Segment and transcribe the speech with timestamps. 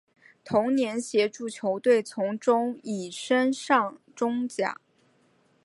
[0.43, 4.81] 同年协助球队从中乙升上中甲。